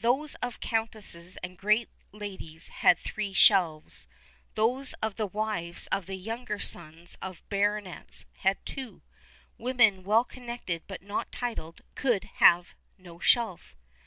[0.00, 4.06] Those of countesses and great ladies had three shelves;
[4.54, 9.02] those of the wives of the younger sons of baronets had two;
[9.58, 13.76] women well connected but not titled could have no shelf.